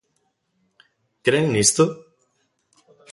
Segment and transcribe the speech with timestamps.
[1.25, 1.85] Cren nisto?